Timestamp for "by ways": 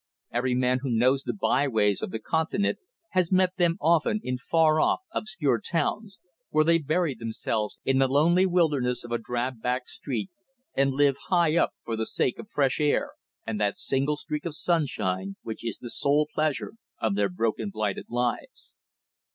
1.33-2.01